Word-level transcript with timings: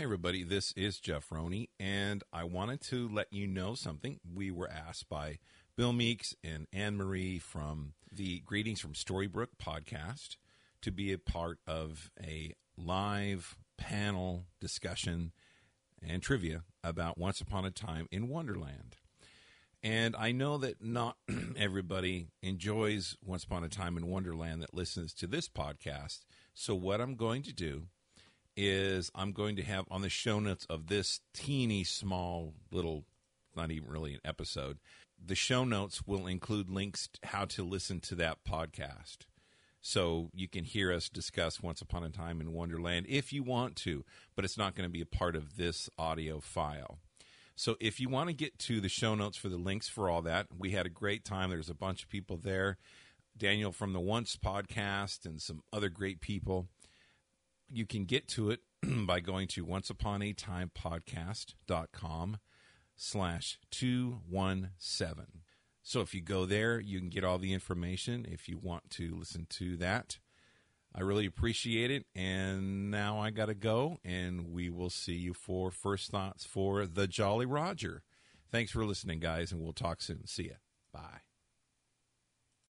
Hey, 0.00 0.04
everybody, 0.04 0.44
this 0.44 0.72
is 0.78 0.98
Jeff 0.98 1.30
Roney, 1.30 1.68
and 1.78 2.24
I 2.32 2.44
wanted 2.44 2.80
to 2.84 3.06
let 3.06 3.30
you 3.30 3.46
know 3.46 3.74
something. 3.74 4.18
We 4.34 4.50
were 4.50 4.70
asked 4.70 5.10
by 5.10 5.40
Bill 5.76 5.92
Meeks 5.92 6.34
and 6.42 6.66
Anne 6.72 6.96
Marie 6.96 7.38
from 7.38 7.92
the 8.10 8.40
Greetings 8.40 8.80
from 8.80 8.94
Storybrooke 8.94 9.58
podcast 9.62 10.36
to 10.80 10.90
be 10.90 11.12
a 11.12 11.18
part 11.18 11.58
of 11.66 12.10
a 12.18 12.54
live 12.78 13.58
panel 13.76 14.46
discussion 14.58 15.32
and 16.02 16.22
trivia 16.22 16.62
about 16.82 17.18
Once 17.18 17.42
Upon 17.42 17.66
a 17.66 17.70
Time 17.70 18.06
in 18.10 18.28
Wonderland. 18.28 18.96
And 19.82 20.16
I 20.16 20.32
know 20.32 20.56
that 20.56 20.82
not 20.82 21.18
everybody 21.58 22.28
enjoys 22.42 23.18
Once 23.22 23.44
Upon 23.44 23.64
a 23.64 23.68
Time 23.68 23.98
in 23.98 24.06
Wonderland 24.06 24.62
that 24.62 24.72
listens 24.72 25.12
to 25.12 25.26
this 25.26 25.46
podcast. 25.46 26.20
So, 26.54 26.74
what 26.74 27.02
I'm 27.02 27.16
going 27.16 27.42
to 27.42 27.52
do 27.52 27.88
is 28.60 29.10
I'm 29.14 29.32
going 29.32 29.56
to 29.56 29.62
have 29.62 29.86
on 29.90 30.02
the 30.02 30.10
show 30.10 30.38
notes 30.38 30.66
of 30.68 30.88
this 30.88 31.20
teeny 31.32 31.82
small 31.82 32.52
little, 32.70 33.04
not 33.56 33.70
even 33.70 33.88
really 33.88 34.12
an 34.12 34.20
episode, 34.22 34.78
the 35.24 35.34
show 35.34 35.64
notes 35.64 36.06
will 36.06 36.26
include 36.26 36.68
links 36.68 37.08
to 37.08 37.28
how 37.28 37.46
to 37.46 37.62
listen 37.62 38.00
to 38.00 38.14
that 38.16 38.44
podcast. 38.48 39.18
So 39.80 40.28
you 40.34 40.46
can 40.46 40.64
hear 40.64 40.92
us 40.92 41.08
discuss 41.08 41.62
Once 41.62 41.80
Upon 41.80 42.04
a 42.04 42.10
Time 42.10 42.42
in 42.42 42.52
Wonderland 42.52 43.06
if 43.08 43.32
you 43.32 43.42
want 43.42 43.76
to, 43.76 44.04
but 44.36 44.44
it's 44.44 44.58
not 44.58 44.74
going 44.74 44.86
to 44.86 44.92
be 44.92 45.00
a 45.00 45.06
part 45.06 45.36
of 45.36 45.56
this 45.56 45.88
audio 45.98 46.38
file. 46.38 46.98
So 47.56 47.76
if 47.80 47.98
you 47.98 48.10
want 48.10 48.28
to 48.28 48.34
get 48.34 48.58
to 48.60 48.80
the 48.80 48.90
show 48.90 49.14
notes 49.14 49.38
for 49.38 49.48
the 49.48 49.56
links 49.56 49.88
for 49.88 50.10
all 50.10 50.20
that, 50.22 50.48
we 50.56 50.72
had 50.72 50.84
a 50.84 50.90
great 50.90 51.24
time. 51.24 51.48
There's 51.48 51.70
a 51.70 51.74
bunch 51.74 52.02
of 52.02 52.10
people 52.10 52.36
there. 52.36 52.76
Daniel 53.36 53.72
from 53.72 53.94
the 53.94 54.00
Once 54.00 54.36
podcast 54.36 55.24
and 55.24 55.40
some 55.40 55.62
other 55.72 55.88
great 55.88 56.20
people 56.20 56.68
you 57.70 57.86
can 57.86 58.04
get 58.04 58.28
to 58.28 58.50
it 58.50 58.60
by 59.06 59.20
going 59.20 59.48
to 59.48 59.66
onceuponatimepodcast.com 59.66 62.36
slash 62.96 63.58
217. 63.70 65.26
So 65.82 66.00
if 66.00 66.14
you 66.14 66.20
go 66.20 66.44
there, 66.44 66.78
you 66.78 66.98
can 66.98 67.08
get 67.08 67.24
all 67.24 67.38
the 67.38 67.52
information 67.52 68.26
if 68.28 68.48
you 68.48 68.58
want 68.58 68.90
to 68.90 69.16
listen 69.16 69.46
to 69.50 69.76
that. 69.78 70.18
I 70.94 71.02
really 71.02 71.26
appreciate 71.26 71.90
it. 71.90 72.06
And 72.14 72.90
now 72.90 73.18
I 73.18 73.30
got 73.30 73.46
to 73.46 73.54
go, 73.54 73.98
and 74.04 74.52
we 74.52 74.70
will 74.70 74.90
see 74.90 75.14
you 75.14 75.34
for 75.34 75.70
First 75.70 76.10
Thoughts 76.10 76.44
for 76.44 76.86
the 76.86 77.06
Jolly 77.06 77.46
Roger. 77.46 78.02
Thanks 78.50 78.72
for 78.72 78.84
listening, 78.84 79.20
guys, 79.20 79.52
and 79.52 79.60
we'll 79.60 79.72
talk 79.72 80.02
soon. 80.02 80.26
See 80.26 80.48
ya. 80.48 80.54
Bye. 80.92 81.29